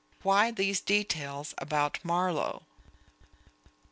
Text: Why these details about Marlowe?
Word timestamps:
Why 0.23 0.49
these 0.49 0.81
details 0.81 1.53
about 1.59 1.99
Marlowe? 2.03 2.63